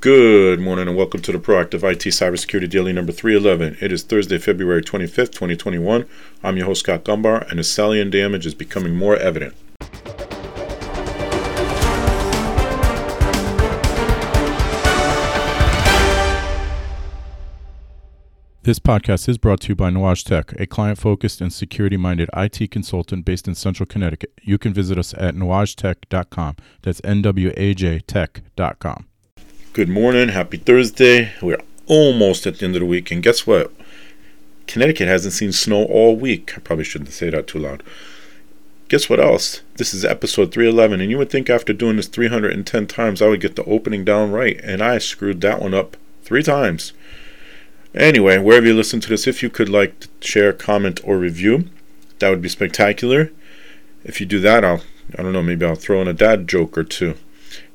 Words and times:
Good 0.00 0.60
morning 0.60 0.86
and 0.86 0.96
welcome 0.96 1.22
to 1.22 1.32
the 1.32 1.40
Proactive 1.40 1.82
IT 1.82 1.98
Cybersecurity 1.98 2.70
Daily 2.70 2.92
number 2.92 3.10
311. 3.10 3.78
It 3.80 3.90
is 3.90 4.04
Thursday, 4.04 4.38
February 4.38 4.80
25th, 4.80 5.32
2021. 5.32 6.06
I'm 6.44 6.56
your 6.56 6.66
host, 6.66 6.82
Scott 6.82 7.02
Gumbar, 7.02 7.50
and 7.50 7.58
the 7.58 7.64
salient 7.64 8.12
damage 8.12 8.46
is 8.46 8.54
becoming 8.54 8.94
more 8.94 9.16
evident. 9.16 9.56
This 18.62 18.78
podcast 18.78 19.28
is 19.28 19.36
brought 19.36 19.62
to 19.62 19.70
you 19.70 19.74
by 19.74 19.90
Nuage 19.90 20.22
Tech, 20.22 20.52
a 20.60 20.66
client 20.66 20.98
focused 20.98 21.40
and 21.40 21.52
security 21.52 21.96
minded 21.96 22.30
IT 22.36 22.70
consultant 22.70 23.24
based 23.24 23.48
in 23.48 23.56
Central 23.56 23.84
Connecticut. 23.84 24.32
You 24.42 24.58
can 24.58 24.72
visit 24.72 24.96
us 24.96 25.12
at 25.14 25.34
nuagetech.com. 25.34 26.54
That's 26.82 27.00
N 27.02 27.20
W 27.22 27.52
A 27.56 27.74
J 27.74 27.98
tech.com. 27.98 29.08
Good 29.78 29.88
morning. 29.88 30.30
Happy 30.30 30.56
Thursday. 30.56 31.34
We're 31.40 31.62
almost 31.86 32.48
at 32.48 32.58
the 32.58 32.64
end 32.64 32.74
of 32.74 32.80
the 32.80 32.86
week. 32.86 33.12
And 33.12 33.22
guess 33.22 33.46
what? 33.46 33.70
Connecticut 34.66 35.06
hasn't 35.06 35.34
seen 35.34 35.52
snow 35.52 35.84
all 35.84 36.16
week. 36.16 36.52
I 36.56 36.58
probably 36.58 36.84
shouldn't 36.84 37.12
say 37.12 37.30
that 37.30 37.46
too 37.46 37.60
loud. 37.60 37.84
Guess 38.88 39.08
what 39.08 39.20
else? 39.20 39.62
This 39.76 39.94
is 39.94 40.04
episode 40.04 40.50
311. 40.50 41.00
And 41.00 41.12
you 41.12 41.18
would 41.18 41.30
think 41.30 41.48
after 41.48 41.72
doing 41.72 41.94
this 41.94 42.08
310 42.08 42.88
times, 42.88 43.22
I 43.22 43.28
would 43.28 43.40
get 43.40 43.54
the 43.54 43.62
opening 43.66 44.04
down 44.04 44.32
right. 44.32 44.58
And 44.64 44.82
I 44.82 44.98
screwed 44.98 45.40
that 45.42 45.62
one 45.62 45.74
up 45.74 45.96
three 46.24 46.42
times. 46.42 46.92
Anyway, 47.94 48.36
wherever 48.38 48.66
you 48.66 48.74
listen 48.74 48.98
to 48.98 49.08
this, 49.08 49.28
if 49.28 49.44
you 49.44 49.48
could 49.48 49.68
like, 49.68 50.08
share, 50.18 50.52
comment, 50.52 51.00
or 51.04 51.18
review, 51.18 51.70
that 52.18 52.30
would 52.30 52.42
be 52.42 52.48
spectacular. 52.48 53.30
If 54.02 54.18
you 54.18 54.26
do 54.26 54.40
that, 54.40 54.64
I'll, 54.64 54.82
I 55.16 55.22
don't 55.22 55.32
know, 55.32 55.44
maybe 55.44 55.64
I'll 55.64 55.76
throw 55.76 56.02
in 56.02 56.08
a 56.08 56.12
dad 56.12 56.48
joke 56.48 56.76
or 56.76 56.82
two. 56.82 57.14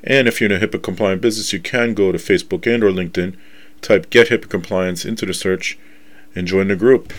And 0.03 0.27
if 0.27 0.41
you're 0.41 0.51
in 0.51 0.61
a 0.61 0.65
HIPAA 0.65 0.83
compliant 0.83 1.21
business, 1.21 1.53
you 1.53 1.59
can 1.59 1.93
go 1.93 2.11
to 2.11 2.17
Facebook 2.17 2.71
and 2.71 2.83
or 2.83 2.91
LinkedIn, 2.91 3.35
type 3.81 4.09
get 4.09 4.29
HIPAA 4.29 4.49
compliance 4.49 5.05
into 5.05 5.25
the 5.25 5.33
search, 5.33 5.77
and 6.35 6.47
join 6.47 6.67
the 6.67 6.75
group. 6.75 7.13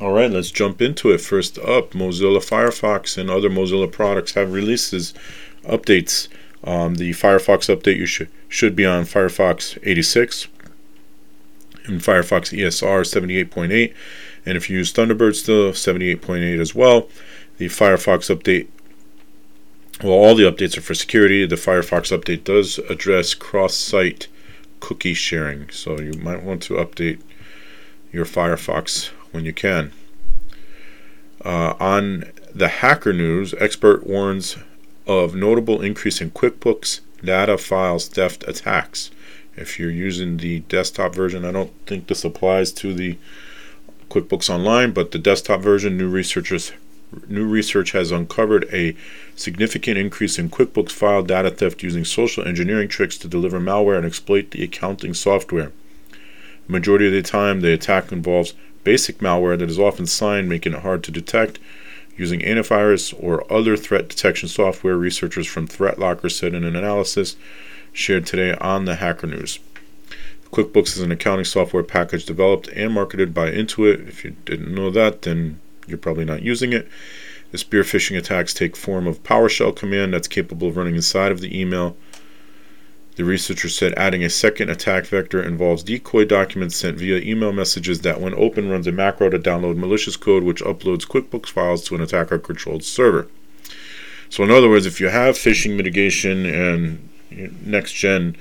All 0.00 0.12
right, 0.12 0.30
let's 0.30 0.50
jump 0.50 0.82
into 0.82 1.10
it. 1.12 1.20
First 1.20 1.56
up, 1.58 1.92
Mozilla 1.92 2.38
Firefox 2.38 3.16
and 3.16 3.30
other 3.30 3.48
Mozilla 3.48 3.90
products 3.90 4.32
have 4.32 4.52
releases, 4.52 5.14
updates. 5.62 6.28
Um, 6.64 6.96
the 6.96 7.10
Firefox 7.10 7.74
update 7.74 7.96
you 7.96 8.06
should 8.06 8.30
should 8.48 8.74
be 8.74 8.86
on 8.86 9.04
Firefox 9.04 9.78
86 9.82 10.48
and 11.84 12.00
Firefox 12.00 12.56
ESR 12.56 13.02
78.8, 13.02 13.94
and 14.46 14.56
if 14.56 14.70
you 14.70 14.78
use 14.78 14.92
Thunderbird 14.92 15.34
still 15.34 15.72
78.8 15.72 16.58
as 16.58 16.74
well. 16.74 17.08
The 17.58 17.66
Firefox 17.66 18.34
update 18.34 18.68
well, 20.02 20.12
all 20.12 20.34
the 20.34 20.44
updates 20.44 20.76
are 20.76 20.80
for 20.80 20.94
security. 20.94 21.46
The 21.46 21.56
Firefox 21.56 22.16
update 22.16 22.44
does 22.44 22.78
address 22.90 23.34
cross 23.34 23.74
site 23.74 24.28
cookie 24.80 25.14
sharing, 25.14 25.70
so 25.70 26.00
you 26.00 26.14
might 26.14 26.42
want 26.42 26.62
to 26.64 26.74
update 26.74 27.20
your 28.12 28.24
Firefox 28.24 29.08
when 29.32 29.44
you 29.44 29.52
can. 29.52 29.92
Uh, 31.44 31.74
on 31.78 32.24
the 32.54 32.68
hacker 32.68 33.12
news, 33.12 33.54
expert 33.58 34.06
warns 34.06 34.56
of 35.06 35.34
notable 35.34 35.82
increase 35.82 36.20
in 36.20 36.30
QuickBooks 36.30 37.00
data 37.22 37.58
files 37.58 38.08
theft 38.08 38.44
attacks. 38.46 39.10
If 39.56 39.78
you're 39.78 39.90
using 39.90 40.38
the 40.38 40.60
desktop 40.60 41.14
version, 41.14 41.44
I 41.44 41.52
don't 41.52 41.72
think 41.86 42.06
this 42.06 42.24
applies 42.24 42.72
to 42.72 42.92
the 42.92 43.18
QuickBooks 44.10 44.50
Online, 44.50 44.92
but 44.92 45.12
the 45.12 45.18
desktop 45.18 45.60
version, 45.60 45.96
new 45.96 46.08
researchers 46.08 46.72
new 47.28 47.46
research 47.46 47.92
has 47.92 48.10
uncovered 48.10 48.66
a 48.72 48.96
significant 49.36 49.98
increase 49.98 50.38
in 50.38 50.50
QuickBooks 50.50 50.90
file 50.90 51.22
data 51.22 51.50
theft 51.50 51.82
using 51.82 52.04
social 52.04 52.46
engineering 52.46 52.88
tricks 52.88 53.18
to 53.18 53.28
deliver 53.28 53.60
malware 53.60 53.96
and 53.96 54.06
exploit 54.06 54.50
the 54.50 54.64
accounting 54.64 55.14
software. 55.14 55.72
The 56.66 56.72
majority 56.72 57.06
of 57.06 57.12
the 57.12 57.22
time, 57.22 57.60
the 57.60 57.72
attack 57.72 58.10
involves 58.10 58.54
basic 58.84 59.18
malware 59.18 59.58
that 59.58 59.70
is 59.70 59.78
often 59.78 60.06
signed, 60.06 60.48
making 60.48 60.72
it 60.74 60.80
hard 60.80 61.02
to 61.04 61.10
detect. 61.10 61.58
Using 62.16 62.40
antivirus 62.40 63.12
or 63.18 63.50
other 63.52 63.76
threat 63.76 64.08
detection 64.08 64.48
software, 64.48 64.96
researchers 64.96 65.46
from 65.46 65.66
ThreatLocker 65.66 66.30
said 66.30 66.54
in 66.54 66.64
an 66.64 66.76
analysis 66.76 67.36
shared 67.92 68.26
today 68.26 68.54
on 68.60 68.84
the 68.84 68.96
Hacker 68.96 69.26
News. 69.26 69.58
QuickBooks 70.52 70.96
is 70.96 71.00
an 71.00 71.10
accounting 71.10 71.44
software 71.44 71.82
package 71.82 72.24
developed 72.24 72.68
and 72.68 72.92
marketed 72.92 73.34
by 73.34 73.50
Intuit. 73.50 74.06
If 74.06 74.24
you 74.24 74.36
didn't 74.44 74.72
know 74.72 74.90
that, 74.90 75.22
then 75.22 75.60
you're 75.86 75.98
probably 75.98 76.24
not 76.24 76.42
using 76.42 76.72
it. 76.72 76.88
The 77.50 77.58
spear 77.58 77.82
phishing 77.82 78.18
attacks 78.18 78.52
take 78.52 78.76
form 78.76 79.06
of 79.06 79.22
PowerShell 79.22 79.76
command 79.76 80.12
that's 80.12 80.28
capable 80.28 80.68
of 80.68 80.76
running 80.76 80.96
inside 80.96 81.30
of 81.30 81.40
the 81.40 81.58
email. 81.58 81.96
The 83.16 83.24
researcher 83.24 83.68
said 83.68 83.94
adding 83.96 84.24
a 84.24 84.28
second 84.28 84.70
attack 84.70 85.06
vector 85.06 85.40
involves 85.40 85.84
decoy 85.84 86.24
documents 86.24 86.74
sent 86.74 86.98
via 86.98 87.18
email 87.18 87.52
messages 87.52 88.00
that, 88.00 88.20
when 88.20 88.34
open, 88.34 88.68
runs 88.68 88.88
a 88.88 88.92
macro 88.92 89.30
to 89.30 89.38
download 89.38 89.76
malicious 89.76 90.16
code 90.16 90.42
which 90.42 90.62
uploads 90.64 91.06
QuickBooks 91.06 91.50
files 91.50 91.84
to 91.84 91.94
an 91.94 92.00
attacker 92.00 92.40
controlled 92.40 92.82
server. 92.82 93.28
So, 94.30 94.42
in 94.42 94.50
other 94.50 94.68
words, 94.68 94.84
if 94.84 95.00
you 95.00 95.10
have 95.10 95.36
phishing 95.36 95.76
mitigation 95.76 96.44
and 96.44 97.08
next 97.64 97.92
gen, 97.92 98.36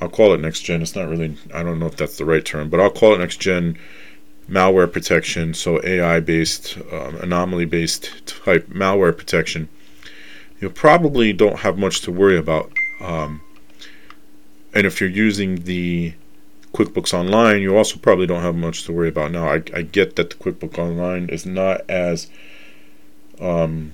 I'll 0.00 0.08
call 0.08 0.34
it 0.34 0.40
next 0.40 0.60
gen. 0.60 0.82
It's 0.82 0.94
not 0.94 1.08
really, 1.08 1.36
I 1.52 1.64
don't 1.64 1.80
know 1.80 1.86
if 1.86 1.96
that's 1.96 2.18
the 2.18 2.24
right 2.24 2.44
term, 2.44 2.68
but 2.68 2.78
I'll 2.78 2.90
call 2.90 3.14
it 3.14 3.18
next 3.18 3.40
gen 3.40 3.76
malware 4.48 4.92
protection, 4.92 5.54
so 5.54 5.80
AI 5.84 6.20
based, 6.20 6.78
um, 6.92 7.16
anomaly 7.16 7.64
based 7.64 8.26
type 8.26 8.68
malware 8.68 9.16
protection, 9.16 9.68
you 10.60 10.70
probably 10.70 11.32
don't 11.32 11.60
have 11.60 11.78
much 11.78 12.00
to 12.02 12.12
worry 12.12 12.36
about. 12.38 12.72
Um, 13.00 13.40
and 14.74 14.86
if 14.86 15.00
you're 15.00 15.10
using 15.10 15.64
the 15.64 16.14
QuickBooks 16.72 17.12
Online, 17.12 17.60
you 17.60 17.76
also 17.76 17.98
probably 17.98 18.26
don't 18.26 18.42
have 18.42 18.54
much 18.54 18.84
to 18.84 18.92
worry 18.92 19.08
about. 19.08 19.32
Now, 19.32 19.48
I, 19.48 19.62
I 19.74 19.82
get 19.82 20.16
that 20.16 20.30
the 20.30 20.36
QuickBooks 20.36 20.78
Online 20.78 21.28
is 21.28 21.44
not 21.44 21.82
as 21.88 22.30
um, 23.40 23.92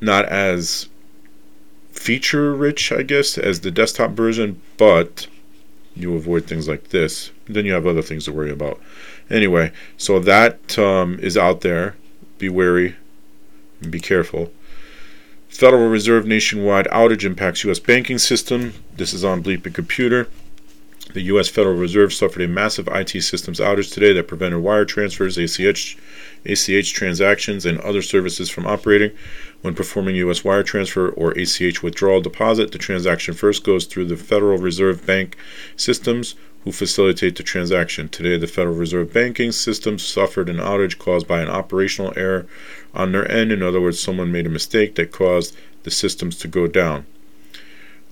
not 0.00 0.26
as 0.26 0.88
feature 1.92 2.54
rich, 2.54 2.90
I 2.90 3.02
guess, 3.02 3.38
as 3.38 3.60
the 3.60 3.70
desktop 3.70 4.10
version, 4.10 4.60
but 4.76 5.28
you 5.94 6.14
avoid 6.16 6.46
things 6.46 6.68
like 6.68 6.88
this. 6.88 7.30
Then 7.52 7.66
you 7.66 7.72
have 7.72 7.86
other 7.86 8.02
things 8.02 8.24
to 8.24 8.32
worry 8.32 8.50
about. 8.50 8.80
Anyway, 9.30 9.72
so 9.96 10.18
that 10.20 10.78
um, 10.78 11.18
is 11.20 11.36
out 11.36 11.60
there. 11.60 11.96
Be 12.38 12.48
wary 12.48 12.96
and 13.80 13.92
be 13.92 14.00
careful. 14.00 14.52
Federal 15.48 15.88
Reserve 15.88 16.26
nationwide 16.26 16.86
outage 16.86 17.24
impacts 17.24 17.62
U.S. 17.64 17.78
banking 17.78 18.18
system. 18.18 18.72
This 18.96 19.12
is 19.12 19.22
on 19.22 19.42
Bleeping 19.42 19.74
Computer. 19.74 20.28
The 21.12 21.20
U.S. 21.22 21.48
Federal 21.48 21.76
Reserve 21.76 22.14
suffered 22.14 22.40
a 22.40 22.48
massive 22.48 22.88
IT 22.88 23.10
systems 23.22 23.60
outage 23.60 23.92
today 23.92 24.14
that 24.14 24.28
prevented 24.28 24.62
wire 24.62 24.86
transfers, 24.86 25.36
ACH, 25.36 25.98
ACH 26.46 26.92
transactions, 26.94 27.66
and 27.66 27.78
other 27.80 28.00
services 28.00 28.48
from 28.48 28.66
operating. 28.66 29.10
When 29.60 29.74
performing 29.74 30.16
U.S. 30.16 30.42
wire 30.42 30.62
transfer 30.62 31.10
or 31.10 31.32
ACH 31.32 31.82
withdrawal 31.82 32.22
deposit, 32.22 32.72
the 32.72 32.78
transaction 32.78 33.34
first 33.34 33.62
goes 33.62 33.84
through 33.84 34.06
the 34.06 34.16
Federal 34.16 34.56
Reserve 34.56 35.04
Bank 35.04 35.36
systems, 35.76 36.34
who 36.64 36.72
facilitate 36.72 37.36
the 37.36 37.42
transaction. 37.42 38.08
Today, 38.08 38.36
the 38.36 38.46
Federal 38.46 38.76
Reserve 38.76 39.12
banking 39.12 39.52
system 39.52 39.98
suffered 39.98 40.48
an 40.48 40.58
outage 40.58 40.98
caused 40.98 41.26
by 41.26 41.40
an 41.40 41.48
operational 41.48 42.12
error 42.16 42.46
on 42.94 43.12
their 43.12 43.30
end. 43.30 43.50
In 43.50 43.62
other 43.62 43.80
words, 43.80 43.98
someone 43.98 44.30
made 44.30 44.46
a 44.46 44.50
mistake 44.50 44.94
that 44.94 45.12
caused 45.12 45.56
the 45.82 45.90
systems 45.90 46.36
to 46.38 46.48
go 46.48 46.66
down. 46.66 47.06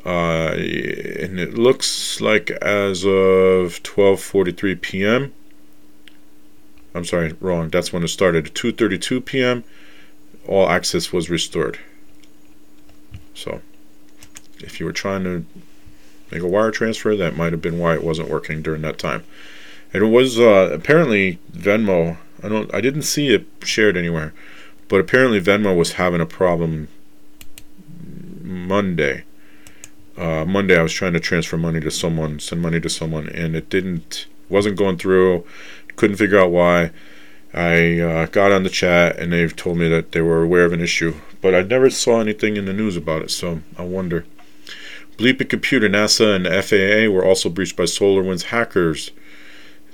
Uh, 0.04 0.52
and 0.54 1.38
it 1.38 1.54
looks 1.54 2.20
like 2.20 2.50
as 2.50 3.04
of 3.04 3.82
12:43 3.82 4.80
p.m. 4.80 5.32
I'm 6.94 7.04
sorry, 7.04 7.34
wrong. 7.40 7.68
That's 7.68 7.92
when 7.92 8.02
it 8.02 8.08
started. 8.08 8.46
2:32 8.46 9.24
p.m. 9.24 9.62
All 10.48 10.68
access 10.68 11.12
was 11.12 11.30
restored. 11.30 11.78
So, 13.34 13.60
if 14.58 14.80
you 14.80 14.86
were 14.86 14.92
trying 14.92 15.24
to 15.24 15.44
make 16.30 16.42
a 16.42 16.48
wire 16.48 16.70
transfer, 16.70 17.16
that 17.16 17.36
might 17.36 17.52
have 17.52 17.62
been 17.62 17.78
why 17.78 17.94
it 17.94 18.04
wasn't 18.04 18.28
working 18.28 18.62
during 18.62 18.82
that 18.82 18.98
time. 18.98 19.24
And 19.92 20.02
it 20.02 20.08
was 20.08 20.38
uh, 20.38 20.70
apparently 20.72 21.38
Venmo. 21.52 22.18
I 22.42 22.48
don't. 22.48 22.72
I 22.74 22.80
didn't 22.80 23.02
see 23.02 23.34
it 23.34 23.46
shared 23.62 23.96
anywhere, 23.96 24.32
but 24.88 25.00
apparently 25.00 25.40
Venmo 25.40 25.76
was 25.76 25.92
having 25.92 26.20
a 26.20 26.26
problem 26.26 26.88
Monday 28.42 29.24
uh, 30.20 30.44
Monday 30.44 30.78
I 30.78 30.82
was 30.82 30.92
trying 30.92 31.14
to 31.14 31.20
transfer 31.20 31.56
money 31.56 31.80
to 31.80 31.90
someone, 31.90 32.40
send 32.40 32.60
money 32.60 32.78
to 32.80 32.90
someone, 32.90 33.28
and 33.30 33.56
it 33.56 33.70
didn't, 33.70 34.26
wasn't 34.50 34.76
going 34.76 34.98
through. 34.98 35.46
Couldn't 35.96 36.16
figure 36.16 36.38
out 36.38 36.50
why. 36.50 36.90
I 37.54 37.98
uh, 37.98 38.26
got 38.26 38.52
on 38.52 38.62
the 38.62 38.68
chat 38.68 39.18
and 39.18 39.32
they've 39.32 39.54
told 39.56 39.78
me 39.78 39.88
that 39.88 40.12
they 40.12 40.20
were 40.20 40.42
aware 40.42 40.64
of 40.64 40.72
an 40.72 40.80
issue, 40.80 41.16
but 41.40 41.54
I 41.54 41.62
never 41.62 41.90
saw 41.90 42.20
anything 42.20 42.56
in 42.56 42.66
the 42.66 42.72
news 42.72 42.96
about 42.96 43.22
it, 43.22 43.30
so 43.30 43.62
I 43.76 43.82
wonder. 43.82 44.24
Bleeping 45.20 45.50
Computer, 45.50 45.86
NASA, 45.86 46.34
and 46.34 46.46
FAA 46.46 47.14
were 47.14 47.22
also 47.22 47.50
breached 47.50 47.76
by 47.76 47.82
SolarWinds 47.82 48.44
hackers. 48.44 49.10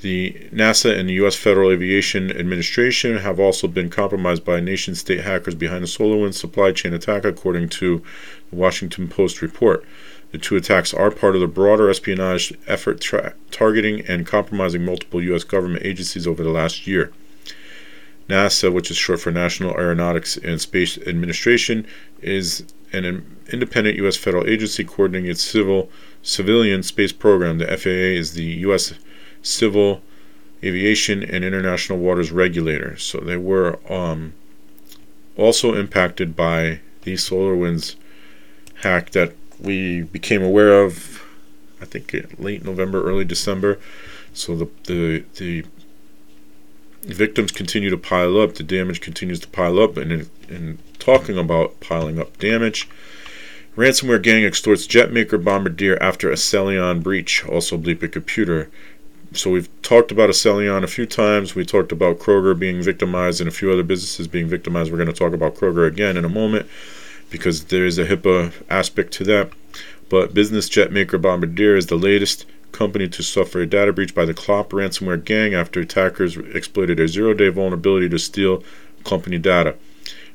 The 0.00 0.48
NASA 0.54 0.96
and 0.96 1.08
the 1.08 1.14
U.S. 1.14 1.34
Federal 1.34 1.72
Aviation 1.72 2.30
Administration 2.30 3.18
have 3.18 3.40
also 3.40 3.66
been 3.66 3.90
compromised 3.90 4.44
by 4.44 4.60
nation 4.60 4.94
state 4.94 5.22
hackers 5.22 5.56
behind 5.56 5.82
the 5.82 5.88
SolarWinds 5.88 6.34
supply 6.34 6.70
chain 6.70 6.94
attack, 6.94 7.24
according 7.24 7.70
to 7.70 8.04
the 8.50 8.56
Washington 8.56 9.08
Post 9.08 9.42
report. 9.42 9.84
The 10.30 10.38
two 10.38 10.54
attacks 10.54 10.94
are 10.94 11.10
part 11.10 11.34
of 11.34 11.40
the 11.40 11.48
broader 11.48 11.90
espionage 11.90 12.52
effort 12.68 13.00
tra- 13.00 13.34
targeting 13.50 14.06
and 14.06 14.24
compromising 14.24 14.84
multiple 14.84 15.20
U.S. 15.22 15.42
government 15.42 15.84
agencies 15.84 16.28
over 16.28 16.44
the 16.44 16.50
last 16.50 16.86
year. 16.86 17.12
NASA, 18.28 18.72
which 18.72 18.92
is 18.92 18.96
short 18.96 19.18
for 19.18 19.32
National 19.32 19.74
Aeronautics 19.74 20.36
and 20.36 20.60
Space 20.60 20.98
Administration, 20.98 21.84
is 22.22 22.64
an 23.04 23.36
independent 23.52 23.96
U.S. 23.96 24.16
federal 24.16 24.48
agency 24.48 24.84
coordinating 24.84 25.30
its 25.30 25.42
civil 25.42 25.90
civilian 26.22 26.82
space 26.82 27.12
program. 27.12 27.58
The 27.58 27.66
FAA 27.66 28.18
is 28.18 28.34
the 28.34 28.44
U.S. 28.44 28.94
Civil 29.42 30.02
Aviation 30.62 31.22
and 31.22 31.44
International 31.44 31.98
Waters 31.98 32.32
Regulator. 32.32 32.96
So 32.96 33.18
they 33.18 33.36
were 33.36 33.78
um, 33.92 34.32
also 35.36 35.74
impacted 35.74 36.34
by 36.34 36.80
the 37.02 37.14
SolarWinds 37.14 37.96
hack 38.82 39.10
that 39.10 39.34
we 39.60 40.02
became 40.02 40.42
aware 40.42 40.82
of, 40.82 41.22
I 41.80 41.84
think 41.84 42.14
late 42.38 42.64
November, 42.64 43.02
early 43.08 43.24
December. 43.24 43.78
So 44.32 44.56
the 44.56 44.68
the 44.84 45.24
the 45.36 45.64
victims 47.14 47.52
continue 47.52 47.90
to 47.90 47.96
pile 47.96 48.40
up. 48.40 48.54
The 48.54 48.62
damage 48.62 49.00
continues 49.00 49.40
to 49.40 49.48
pile 49.48 49.78
up, 49.78 49.96
and 49.96 50.12
in, 50.12 50.30
in 50.48 50.78
talking 50.98 51.38
about 51.38 51.80
piling 51.80 52.18
up 52.18 52.38
damage. 52.38 52.88
Ransomware 53.76 54.22
gang 54.22 54.44
extorts 54.44 54.86
jetmaker 54.86 55.42
Bombardier 55.42 55.98
after 56.00 56.30
Accellion 56.30 57.02
breach, 57.02 57.44
also 57.46 57.76
Bleeping 57.76 58.10
Computer. 58.10 58.70
So 59.32 59.50
we've 59.50 59.68
talked 59.82 60.10
about 60.10 60.30
Accellion 60.30 60.82
a 60.82 60.86
few 60.86 61.04
times. 61.04 61.54
We 61.54 61.66
talked 61.66 61.92
about 61.92 62.18
Kroger 62.18 62.58
being 62.58 62.80
victimized 62.80 63.40
and 63.40 63.48
a 63.48 63.52
few 63.52 63.70
other 63.70 63.82
businesses 63.82 64.28
being 64.28 64.48
victimized. 64.48 64.90
We're 64.90 64.96
going 64.96 65.08
to 65.08 65.12
talk 65.12 65.34
about 65.34 65.56
Kroger 65.56 65.86
again 65.86 66.16
in 66.16 66.24
a 66.24 66.28
moment 66.30 66.66
because 67.28 67.64
there 67.64 67.84
is 67.84 67.98
a 67.98 68.06
HIPAA 68.06 68.52
aspect 68.70 69.12
to 69.14 69.24
that. 69.24 69.50
But 70.08 70.32
business 70.32 70.68
jet 70.68 70.90
maker 70.90 71.18
Bombardier 71.18 71.76
is 71.76 71.86
the 71.86 71.96
latest 71.96 72.46
company 72.76 73.08
to 73.08 73.22
suffer 73.22 73.60
a 73.60 73.66
data 73.66 73.92
breach 73.92 74.14
by 74.14 74.26
the 74.26 74.34
Clop 74.34 74.70
ransomware 74.70 75.24
gang 75.24 75.54
after 75.54 75.80
attackers 75.80 76.36
exploited 76.36 77.00
a 77.00 77.08
zero 77.08 77.32
day 77.32 77.48
vulnerability 77.48 78.08
to 78.10 78.18
steal 78.18 78.62
company 79.02 79.38
data. 79.38 79.74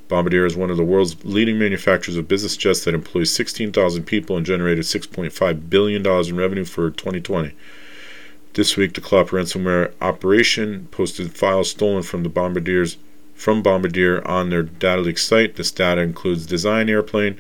Bombardier 0.07 0.45
is 0.45 0.57
one 0.57 0.69
of 0.69 0.75
the 0.75 0.83
world's 0.83 1.23
leading 1.23 1.57
manufacturers 1.57 2.17
of 2.17 2.27
business 2.27 2.57
jets 2.57 2.83
that 2.83 2.93
employs 2.93 3.31
16,000 3.31 4.03
people 4.03 4.35
and 4.35 4.45
generated 4.45 4.83
$6.5 4.83 5.69
billion 5.69 6.05
in 6.05 6.35
revenue 6.35 6.65
for 6.65 6.89
2020. 6.89 7.53
This 8.53 8.75
week, 8.75 8.93
the 8.93 9.01
Clop 9.01 9.29
ransomware 9.29 9.93
operation 10.01 10.89
posted 10.91 11.33
files 11.33 11.69
stolen 11.69 12.03
from 12.03 12.23
the 12.23 12.29
Bombardiers 12.29 12.97
from 13.35 13.61
Bombardier 13.61 14.27
on 14.27 14.49
their 14.49 14.63
data 14.63 15.01
leak 15.01 15.17
site. 15.17 15.55
This 15.55 15.71
data 15.71 16.01
includes 16.01 16.45
design 16.45 16.89
airplane 16.89 17.39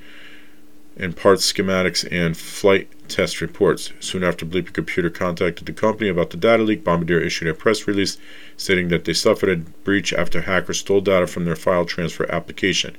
and 0.97 1.15
parts 1.15 1.51
schematics 1.51 2.07
and 2.11 2.37
flight 2.37 2.87
test 3.07 3.41
reports. 3.41 3.91
Soon 3.99 4.23
after 4.23 4.45
Bleeping 4.45 4.73
Computer 4.73 5.09
contacted 5.09 5.65
the 5.65 5.73
company 5.73 6.09
about 6.09 6.29
the 6.29 6.37
data 6.37 6.63
leak, 6.63 6.83
Bombardier 6.83 7.19
issued 7.19 7.47
a 7.47 7.53
press 7.53 7.87
release 7.87 8.17
stating 8.57 8.89
that 8.89 9.05
they 9.05 9.13
suffered 9.13 9.49
a 9.49 9.57
breach 9.83 10.13
after 10.13 10.41
hackers 10.41 10.79
stole 10.79 11.01
data 11.01 11.27
from 11.27 11.45
their 11.45 11.55
file 11.55 11.85
transfer 11.85 12.29
application. 12.31 12.95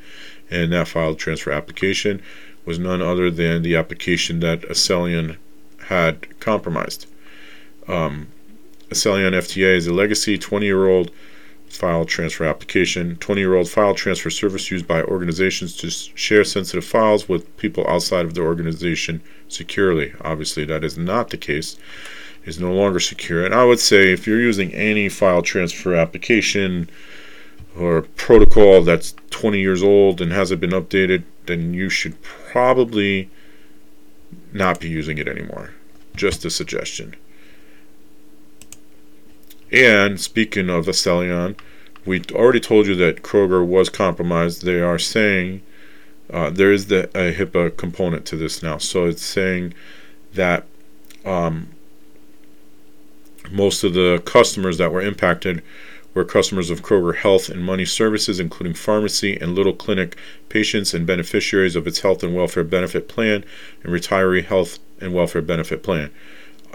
And 0.51 0.73
that 0.73 0.89
file 0.89 1.15
transfer 1.15 1.51
application 1.51 2.23
was 2.65 2.79
none 2.79 3.03
other 3.03 3.31
than 3.31 3.63
the 3.63 3.77
application 3.77 4.41
that 4.41 4.63
Accellion 4.63 5.37
had 5.87 6.39
compromised. 6.41 7.07
Um, 7.89 8.29
FTA 8.91 9.77
is 9.77 9.87
a 9.87 9.95
legacy 9.95 10.39
20 10.39 10.67
year 10.67 10.87
old 10.87 11.11
file 11.73 12.05
transfer 12.05 12.45
application, 12.45 13.17
20 13.17 13.41
year 13.41 13.55
old 13.55 13.69
file 13.69 13.95
transfer 13.95 14.31
service 14.31 14.71
used 14.71 14.87
by 14.87 15.03
organizations 15.03 15.75
to 15.77 15.91
share 15.91 16.45
sensitive 16.45 16.85
files 16.85 17.29
with 17.29 17.57
people 17.57 17.87
outside 17.89 18.27
of 18.27 18.35
their 18.35 18.45
organization 18.45 19.23
securely. 19.49 20.13
Obviously, 20.21 20.65
that 20.67 20.85
is 20.85 20.99
not 20.99 21.31
the 21.31 21.37
case. 21.37 21.77
Is 22.45 22.59
no 22.59 22.73
longer 22.73 22.99
secure. 22.99 23.45
And 23.45 23.55
I 23.55 23.65
would 23.65 23.79
say 23.79 24.13
if 24.13 24.27
you're 24.27 24.41
using 24.41 24.75
any 24.75 25.09
file 25.09 25.43
transfer 25.43 25.95
application 25.95 26.91
or 27.79 28.03
protocol 28.03 28.83
that's 28.83 29.15
20 29.31 29.61
years 29.61 29.81
old 29.81 30.21
and 30.21 30.33
hasn't 30.33 30.61
been 30.61 30.71
updated, 30.71 31.23
then 31.47 31.73
you 31.73 31.89
should 31.89 32.21
probably 32.21 33.31
not 34.53 34.81
be 34.81 34.89
using 34.89 35.19
it 35.19 35.29
anymore. 35.29 35.71
Just 36.17 36.45
a 36.45 36.51
suggestion. 36.51 37.15
And 39.73 40.21
speaking 40.21 40.69
of 40.69 40.87
Accellion, 40.87 41.59
we 42.05 42.23
already 42.33 42.61
told 42.61 42.87
you 42.87 42.95
that 42.97 43.23
Kroger 43.23 43.65
was 43.67 43.89
compromised. 43.89 44.65
They 44.65 44.81
are 44.81 44.99
saying 44.99 45.63
uh, 46.31 46.51
there 46.51 46.73
is 46.73 46.87
the 46.87 47.05
a 47.17 47.33
HIPAA 47.33 47.77
component 47.77 48.27
to 48.27 48.37
this 48.37 48.63
now. 48.63 48.79
So 48.79 49.07
it's 49.07 49.25
saying 49.25 49.73
that 50.35 50.67
um, 51.25 51.69
most 53.51 53.83
of 53.83 53.95
the 53.95 54.23
customers 54.25 54.79
that 54.79 54.93
were 54.93 55.01
impacted 55.01 55.63
were 56.15 56.25
customers 56.25 56.69
of 56.69 56.83
Kroger 56.83 57.17
Health 57.17 57.49
and 57.49 57.65
Money 57.65 57.87
Services, 57.87 58.39
including 58.39 58.75
pharmacy 58.75 59.39
and 59.41 59.55
Little 59.55 59.73
Clinic 59.73 60.17
patients 60.51 60.93
and 60.93 61.07
beneficiaries 61.07 61.77
of 61.77 61.87
its 61.87 62.01
health 62.01 62.23
and 62.23 62.35
welfare 62.35 62.65
benefit 62.65 63.09
plan 63.09 63.45
and 63.83 63.93
retiree 63.93 64.45
health 64.45 64.79
and 65.01 65.15
welfare 65.15 65.41
benefit 65.41 65.83
plan. 65.83 66.11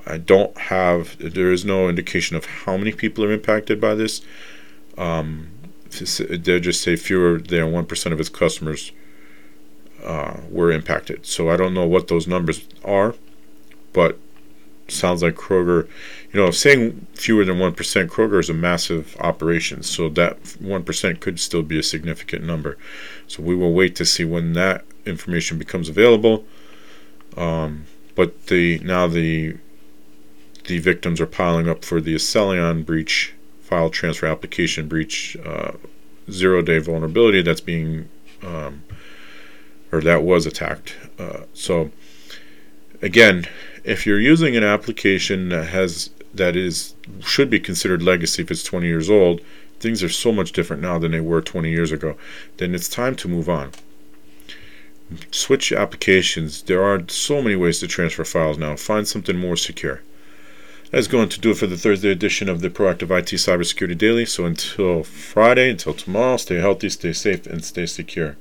I 0.08 0.18
don't 0.18 0.58
have, 0.58 1.18
there 1.20 1.52
is 1.52 1.66
no 1.66 1.90
indication 1.90 2.36
of 2.36 2.46
how 2.46 2.78
many 2.78 2.92
people 2.92 3.24
are 3.24 3.32
impacted 3.32 3.82
by 3.82 3.94
this. 3.96 4.22
Um, 4.98 5.50
they 5.90 6.60
just 6.60 6.82
say 6.82 6.96
fewer 6.96 7.40
than 7.40 7.72
1% 7.72 8.12
of 8.12 8.20
its 8.20 8.30
customers 8.30 8.92
uh, 10.04 10.38
were 10.50 10.72
impacted. 10.72 11.26
So 11.26 11.50
I 11.50 11.58
don't 11.58 11.74
know 11.74 11.86
what 11.86 12.08
those 12.08 12.28
numbers 12.28 12.68
are, 12.84 13.16
but 13.94 14.18
sounds 14.88 15.22
like 15.22 15.36
Kroger, 15.36 15.88
you 16.32 16.40
know, 16.40 16.52
saying 16.52 17.08
fewer 17.14 17.44
than 17.44 17.58
1%, 17.58 17.76
Kroger 18.08 18.40
is 18.40 18.50
a 18.50 18.54
massive 18.54 19.18
operation. 19.20 19.84
So 19.84 20.10
that 20.10 20.42
1% 20.44 21.20
could 21.20 21.40
still 21.40 21.64
be 21.64 21.80
a 21.80 21.84
significant 21.84 22.44
number. 22.44 22.78
So 23.28 23.44
we 23.44 23.56
will 23.56 23.74
wait 23.74 23.96
to 23.98 24.06
see 24.06 24.24
when 24.24 24.54
that 24.54 24.86
information 25.06 25.58
becomes 25.58 25.90
available. 25.90 26.46
Um, 27.36 27.86
but 28.16 28.48
the 28.48 28.80
now 28.80 29.08
the 29.08 29.58
the 30.68 30.80
victims 30.80 31.20
are 31.20 31.26
piling 31.28 31.68
up 31.68 31.84
for 31.84 32.00
the 32.00 32.14
Accellion 32.14 32.86
breach, 32.86 33.34
file 33.62 33.90
transfer 33.90 34.28
application 34.28 34.88
breach, 34.88 35.36
uh, 35.46 35.72
zero 36.30 36.62
day 36.62 36.78
vulnerability 36.80 37.42
that's 37.42 37.62
being, 37.62 38.10
um, 38.44 38.84
or 39.92 40.02
that 40.02 40.24
was 40.24 40.46
attacked. 40.46 40.96
Uh, 41.18 41.42
so, 41.54 41.92
again, 43.02 43.48
if 43.84 44.06
you're 44.06 44.20
using 44.20 44.56
an 44.56 44.64
application 44.64 45.50
that 45.50 45.68
has 45.70 46.10
that 46.34 46.56
is 46.56 46.94
should 47.22 47.50
be 47.50 47.60
considered 47.60 48.04
legacy 48.04 48.44
if 48.44 48.52
it's 48.52 48.64
20 48.64 48.86
years 48.86 49.10
old, 49.10 49.42
things 49.80 50.04
are 50.04 50.10
so 50.10 50.32
much 50.32 50.52
different 50.52 50.82
now 50.82 51.00
than 51.00 51.14
they 51.14 51.22
were 51.22 51.42
20 51.42 51.70
years 51.70 51.92
ago. 51.92 52.18
Then 52.58 52.76
it's 52.76 52.90
time 52.90 53.16
to 53.16 53.30
move 53.30 53.48
on. 53.48 53.72
Switch 55.32 55.72
applications. 55.72 56.64
There 56.64 56.84
are 56.84 57.02
so 57.08 57.42
many 57.42 57.56
ways 57.56 57.80
to 57.80 57.88
transfer 57.88 58.26
files 58.26 58.58
now. 58.58 58.76
Find 58.76 59.08
something 59.08 59.38
more 59.38 59.56
secure. 59.56 60.02
That's 60.90 61.08
going 61.08 61.28
to 61.30 61.40
do 61.42 61.52
it 61.52 61.58
for 61.58 61.68
the 61.68 61.76
Thursday 61.76 62.12
edition 62.12 62.48
of 62.48 62.62
the 62.62 62.70
Proactive 62.70 63.12
IT 63.12 63.26
Cybersecurity 63.26 63.98
Daily. 63.98 64.26
So 64.26 64.46
until 64.46 65.04
Friday, 65.04 65.70
until 65.72 65.94
tomorrow, 65.94 66.38
stay 66.38 66.56
healthy, 66.56 66.88
stay 66.90 67.12
safe, 67.12 67.46
and 67.46 67.64
stay 67.64 67.86
secure. 67.86 68.38